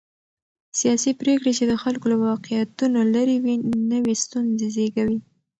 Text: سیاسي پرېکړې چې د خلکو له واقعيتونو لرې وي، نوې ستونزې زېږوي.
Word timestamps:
سیاسي 0.79 1.11
پرېکړې 1.21 1.51
چې 1.57 1.63
د 1.67 1.73
خلکو 1.83 2.05
له 2.11 2.17
واقعيتونو 2.29 2.99
لرې 3.13 3.37
وي، 3.43 3.55
نوې 3.91 4.13
ستونزې 4.23 4.67
زېږوي. 4.75 5.17